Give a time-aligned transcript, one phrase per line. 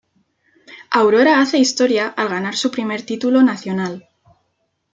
[0.91, 4.09] Aurora hace historia al ganar su primer título nacional.